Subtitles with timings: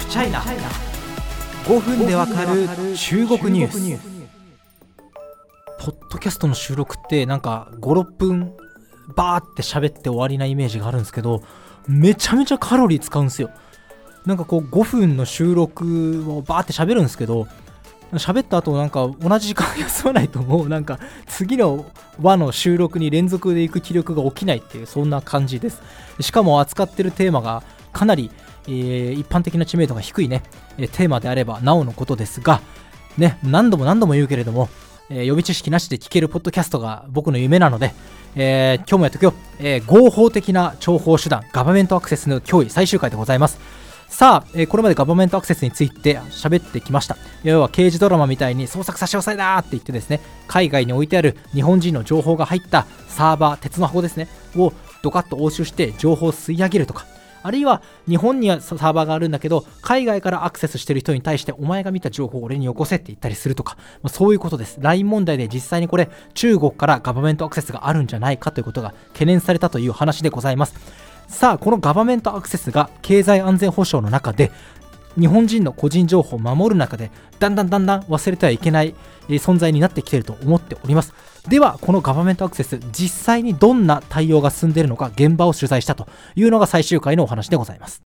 [0.00, 0.40] フチャイナ
[1.66, 2.66] 5分でわかる
[2.96, 4.20] 中国ニュース。
[5.78, 8.56] ポッドキャストの収録ってなんか56分
[9.14, 11.42] バーって喋って終わりなイメージがあるんですけど
[11.86, 13.50] めちゃめちゃカロリー使うんですよ。
[14.24, 17.46] なんかこう5分の収録をバーって喋るんですけど
[18.14, 20.68] 喋った後なんか同じ時間休まないともう。
[20.68, 21.84] なんか次の
[22.20, 25.82] 輪の収録に連続で行く気力が起きないっていうそんな感じです。
[26.20, 28.30] しかも扱ってるテーマがかなり、
[28.66, 30.42] えー、一般的な知名度が低いね、
[30.78, 32.60] えテーマであればなおのことですが
[33.18, 34.68] ね何度も何度も言うけれども、
[35.10, 37.92] えー、予備知識なしで聞けるポッドキャストが僕の夢なので、
[38.36, 43.58] えー、今日もやっていくよ、えー、合法的な諜報手段ガバメントアクセスの脅威最終回でございます。
[44.10, 47.16] さあ、え、これまでガバメントアクセスについて喋ってきました。
[47.44, 57.06] 要は刑事ドラマみたいに捜索差し押さえだって言ってですね海外に置いてある日本人の情報が入ったサーバー鉄の箱ですねをドカッと押収して情報を吸い上げるとか
[57.42, 64.78] あるいは日本にはサーバーがあるんだけど海外からアクセスしてる人に対してお前が見た情報を俺によこせって言ったりするとか、まあ、そういうことです。
[64.80, 70.74] LINE 問題で実際にこれ中国からガバメントアクセスがあるんじゃないかということが懸念されたという話でございます。
[71.28, 74.50] さあこのガバメントアクセスが経済安全保障の中で
[75.18, 78.94] 日本人の個人情報を守る中でだんだんだんだん忘れてはいけない
[79.28, 81.12] 存在になってきていると思っております。
[81.48, 88.02] ではこのガバメントアクセス実際にどんな対応が進んでいるのか現場を取材したというのが最終回のお話でございます。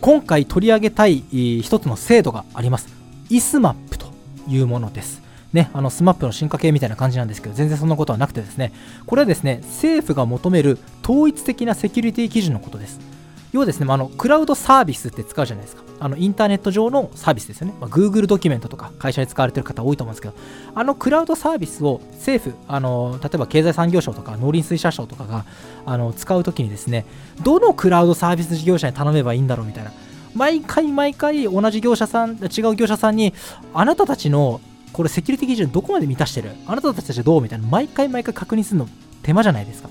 [0.00, 1.24] 今回取り上げたい
[1.62, 2.88] 一つの制度があります。
[3.30, 4.06] ISMAP と
[4.48, 5.22] いうものです。
[5.52, 8.72] ね、あの SMAP の進化系みたいな感じなんですけど、全然そんなことはなくてですね、
[9.06, 13.15] これはですね、政府が求める統一的なセキュリティ基準のことです。
[13.56, 15.82] 要はですね、まあ、のクラウドサービスって使うじゃないですか。
[15.98, 17.74] あのインターネット上のサービスですよね。
[17.80, 20.34] まあ、Google ドキュメントとか会社で使われてる方多いと思うんですけど、
[20.74, 25.46] あのクラウドサービスを政府、あの例えば経済産業省とか農林水産省とかが
[25.86, 27.06] あの使うときにですね、
[27.42, 29.92] どのクラウドサービス事業者に頼めばいいんだろうみたいな。
[30.34, 33.32] 毎回毎回同じ業者さん、違う業者さんに、
[33.72, 34.60] あなたたちの
[34.92, 36.50] これセキュリティ基準どこまで満たしてる？
[36.66, 37.40] あなたたちはどう？
[37.40, 38.88] みたいな毎回毎回確認するの
[39.22, 39.88] 手間じゃないですか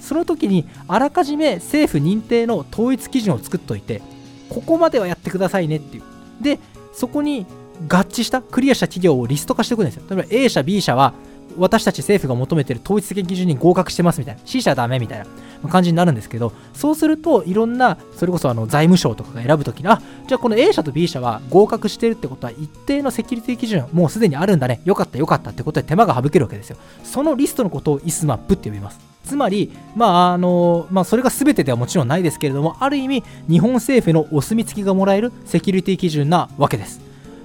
[0.00, 4.02] その時にあらかじめ政府認定の統一基準を作っといて
[4.48, 6.02] ここまではやってくださいねっていう。
[6.40, 6.58] で
[6.92, 7.46] そこに
[7.86, 10.02] 合致したクリアした企業をリスト化しておくんですよ。
[10.10, 11.14] 例えば A 社 B 社は
[11.56, 14.40] 私たち政府が求めてる統一的基準に合格してますみたいな。
[14.44, 24.80] C 社はダメみたいな感じになるんですけどそうするといろんなそれこそあの財務省とかが選ぶときにあじゃあこの A 社と B 社は合格してるってことは一定のセキュリティ基準もうすでにあるんだね。
[24.84, 26.76] よかったよかったってことで手間が省けるわけですよ。
[27.02, 29.07] そのリストのことをイスマップって呼びます。
[29.28, 37.00] つまり、まああのまあ、それが全てではもちろんないですけれども、ある意味、日本政府のお墨付きがもらえるセキュリティ基準なわけです。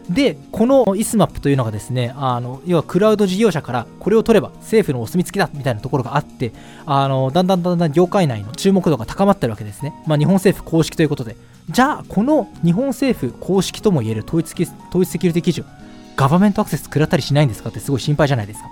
[0.09, 6.53] で、この ISMAP というのがですね、あの要はクラウド事業者からこれを取れば政府のお墨付きだみたいなところがあって、
[6.85, 9.93] あのだんだんだんだん業界内の注目度が高まってるわけですね。
[10.07, 11.35] まあ、日本政府公式ということで。
[11.69, 14.51] じゃあ、この日本政府公式ともいえる統一
[14.89, 15.65] 統一セキュリティ基準、
[16.17, 18.67] ガバメントアクセス食らったりしないんですかってすごい心配じゃないですか。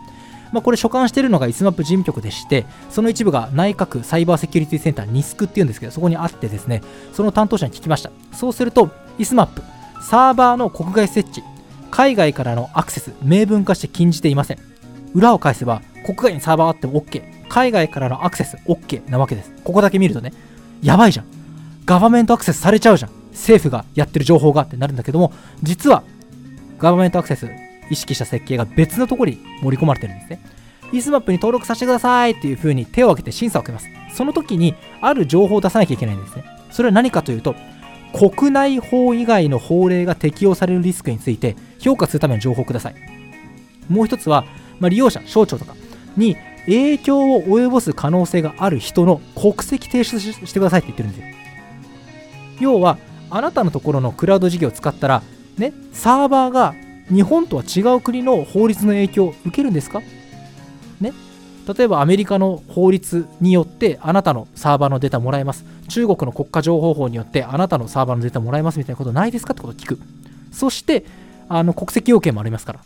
[0.51, 6.81] まあ、これ所管しているのが ISMAP 事務局でして、その一部が内閣サイバーセキュリティセンター、 NISC っていうんですけど、そこにあってですね、
[7.13, 8.11] その担当者に聞きました。
[8.33, 9.61] そうすると、イスマップ、
[10.01, 11.43] サーバーの国外設置、
[11.89, 14.57] 海外からのアクセス、明文化して禁じていません。
[15.13, 19.51] 裏を返せば、国外にサーバーあっても OK、海外からのアクセス OK なわけです。
[19.63, 20.33] ここだけ見るとね、
[20.81, 21.25] やばいじゃん。
[21.85, 23.11] ガバメントアクセスされちゃうじゃん。
[23.31, 26.03] 政府がやってる情報がってなるんだけども、実は、
[26.79, 27.49] ガバメントアクセス
[27.91, 30.41] 意識した設計が別のところに盛り込まれてるんですね。
[30.93, 33.87] イスマップに登録させてくださいっていう風に手を挙げて審査を受けます。
[34.13, 36.43] その時に、ある情報を出さなきゃいけないんですね。
[36.71, 37.55] それは何かというと、
[38.13, 42.95] 国内法以外の法令が適用されるリスクについて評価するための情報をください。
[43.89, 44.45] もう一つは、
[44.79, 45.75] まあ、利用者、省庁とか
[46.17, 46.35] に
[46.65, 51.25] 影響を及ぼす可能性がある人の国籍提出してくださいって言ってるんですよ。
[52.59, 52.97] 要は、
[53.29, 55.23] あなたのところのクラウド事業を使ったら、
[55.57, 56.75] ね、サーバーが
[57.11, 60.01] 日本とは違う国の法律の影響を受けるんですか？
[61.01, 61.13] ね？
[61.67, 65.65] 例えばアメリカの法律によってあなたのサーバーのデータもらえます。
[65.89, 69.53] 中国の国家情報法によってあなたのサーバーのデータもらえますみたいなことないですか？
[69.53, 69.99] ってことを聞く。
[70.51, 71.05] そして
[71.49, 72.79] あの国籍要件もありますから。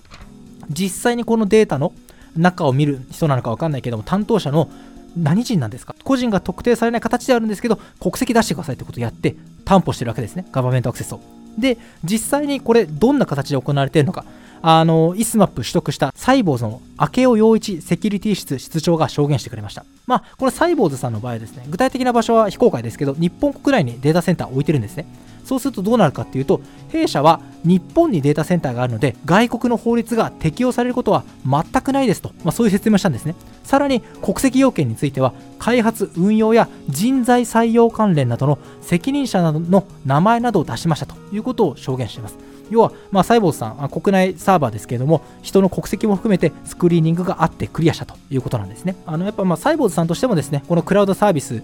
[0.69, 1.93] 実際にこのデータの
[2.35, 4.69] 中を見る人なのか分かんないけども担当者の
[5.15, 5.95] 何人なんですか？
[6.03, 10.47] 個人が特定されない形であるんですけど国籍出してくださいってことをやって担保してるわけですね。
[10.51, 11.21] ガバメントアクセスを。
[11.57, 14.25] で実際にこれどんな形で行われているのか
[14.67, 16.81] あの、 ISMAP 取得したサイボウズの
[17.15, 19.85] 明尾洋一セキュリティ室室長が証言してくれました。
[20.07, 25.05] まあ、このサイボウズさんの場合ですね、具体的な場所は非公開ですけど、日本国内にデータセンター置いてるんですね。
[25.45, 26.59] そうするとどうなるかっていうと、
[26.89, 33.35] 弊社は日本にデータセンターがあるので、外国の法律が適用されることは全くないですと、まあ、そういう説明をしたんですね。
[33.63, 48.95] さらに、国籍要件については、開発運用や人材採用関連などの責任者などの名前などを出しましたということを証言しています要は、まあ、サイボウズさん国内サーバーですけれども人の国籍も含めてスクリーニングがあってクリアしたということなんですね。
[49.05, 51.63] あのやっぱまあサイボウズさんとしてもですねこのクラウドサービス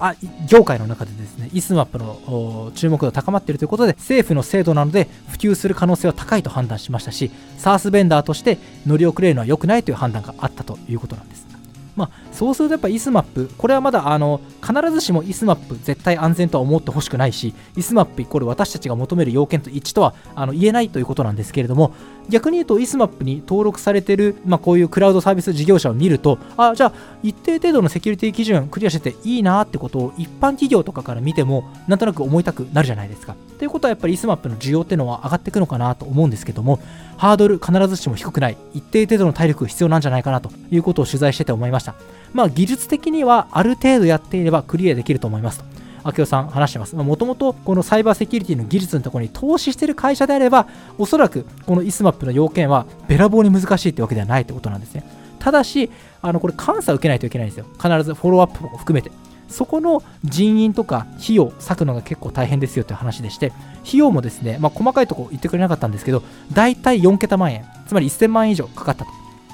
[0.00, 0.14] あ
[0.48, 11.59] 業界の中でですね ISMAP の注目度高まっているということで政府の制度なので普及する可能性は高いと判断しましたし SARS ベンダーとして乗り遅れるのは良くないという判断があったということなんです。
[12.00, 21.92] まあ、そうするとやっぱ ISMAP、これはまだあの必ずしも ISMAP 絶対安全とは思ってほしくないし、 ISMAP イコール私たちが求める要件と一致とはあの言えないということなんですけれども、
[22.30, 26.92] 逆に言うと ISMAP に登録されてる、まあ、こういうクラウドサービス事業者を見ると、あじゃあ
[27.22, 33.36] 一定程度のセキュリティ基準クリアしてていいなってことを一般企業とかから見ても、なんとなく思いたくなるじゃないですか。
[33.58, 36.78] ということはやっぱり ISMAP の需要っていうのは上がっていくのかなと思うんですけども、
[37.16, 41.94] ハードル必ずしも低くない、一定程度の体力必要なんじゃないかなということを取材してて思いました。
[42.32, 45.79] まあ技術的にはある程度やっていればクリアできると思いますと。
[46.04, 46.96] 明尾さん話してます。
[46.96, 50.66] もともとこのサイバーセキュリティの技術のところに投資している会社であれば、
[50.98, 55.04] おそらくこの ISMAP の要件はべらぼうに難しいってわけではないってことなんですね。
[55.38, 55.90] ただし、
[56.22, 57.66] あのこれ監査を受けないといけないんですよ。
[57.80, 59.10] 必ずフォローアップも含めて。
[59.48, 63.52] そこの人員とか費用を割くのが結構大変ですよという話でして、
[63.84, 69.10] 費用もですね、まあ、細かいところ言ってくれなかったんですけど、大体4桁万円、つまり1000万円以上かかったと。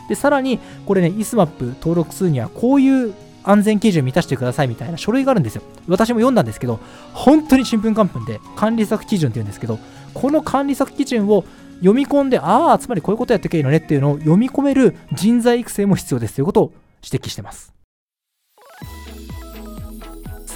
[0.08, 3.14] で、さらに、これね、イスマップ登録数にはこういう
[3.46, 5.62] 安全基準満たしてくださいみたいな書類があるんですよ。
[5.88, 6.80] 私も読んだんですけど、
[7.14, 9.78] 本当にちんぷんかんぷんで管理策基準っていうんですけど、
[10.12, 11.44] この管理策基準を
[11.78, 16.72] 読み込んで、ああ、つまりこういうことやってけばいいのねっていうのを読み込める人材育成も必要ですということを
[17.04, 17.76] 指摘してます。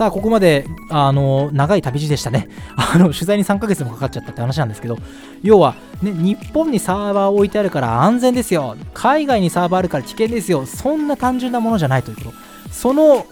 [0.00, 2.48] さあ、ここまで、あの、長い旅路でしたね。
[2.75, 4.96] あの、取材に3ヶ月もかかっちゃったって話なんですけど、
[5.42, 8.76] 要は、ね、日本にサーバーを置いてあるから安全ですよ。
[8.94, 10.64] 海外にサーバーあるから危険ですよ。
[10.64, 12.50] そんな単純なものじゃないということ。
[12.70, 13.26] その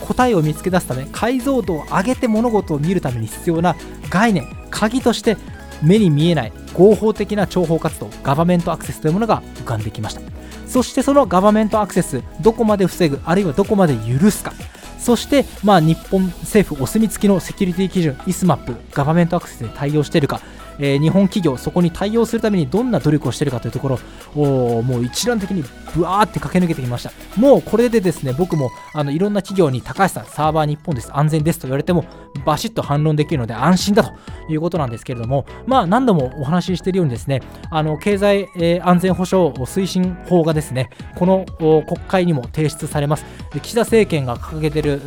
[0.00, 3.76] 答えを見つけ出すため、解像度を上げて物事を見るために必要な
[4.08, 5.36] 概念、鍵として
[5.82, 10.20] 目に見えない合法的な諜報活動、ガバメントアクセスというものが浮かんできました。
[10.66, 14.52] そしてそのガバメントアクセス、どこまで防ぐ、あるいはどこまで許すか。
[14.98, 20.42] そして、まあ、日本政府お墨付きのセキュリティ基準 ISMAP ガバメントアクセスに対応しているか
[20.80, 23.98] えー、日本企業そこに対応するためにどんな努力をしているかというところ
[24.34, 25.62] をもう一覧的に
[25.94, 27.12] ぶわーって駆け抜けてきました。
[27.36, 31.10] もうこれでですね僕もあのいろんな企業に高橋さんサーバー日本です。
[31.12, 32.04] 安全ですと言われても
[32.44, 34.12] バシッと反論できるので安心だと
[34.52, 43.24] いうことなんですけれどもまあ何度もお話ししているようにですねあの経済、えー、安全保障推進法がですねこの国会にも提出されます。
[43.62, 45.00] 岸田政権が掲げている、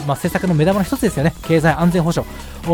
[0.00, 1.32] まあ、政策の目玉の一つですよね。
[1.42, 2.28] 経済安全保障。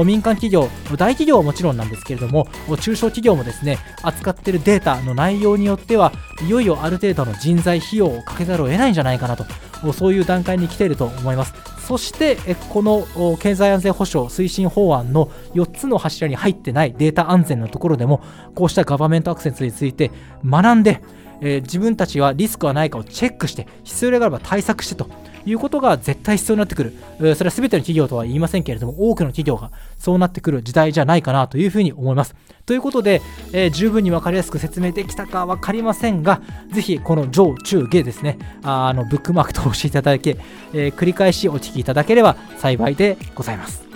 [0.04, 9.44] 民間企業大企業はもちろんなんですけれどもも中小企業もですね扱ってるデータの内容によってはいよいよある程度の人材費用をかけざるを得ないんじゃないかなと
[9.92, 11.54] そういう段階に来ていると思います。
[11.90, 12.36] そして
[12.68, 13.04] この
[13.38, 18.22] 経済安全保障推進法案の4つの柱に入ってないデータ安全のところでも
[18.54, 20.12] こうしたガバメントアクセスについて
[20.44, 21.02] 学んで、
[21.40, 25.10] えー、自分たちはリスクはないかをチェックして必要であれば対策してと。
[25.46, 26.94] いうことが絶対必要になってくる。
[27.18, 32.34] それは全ての企業とは言いませんけれども、多くの企業がそうなってくる時代じゃないかなというふうに思います。
[32.66, 33.20] ということで、
[33.52, 36.40] えー、十分に分かりやすく説明できたか分かりませんが、
[36.72, 40.36] ぜひこの上、中、下ですね、あのブックマークと押していただけ、
[40.72, 43.89] えー、繰り返しお聞きいただければ幸いでございます。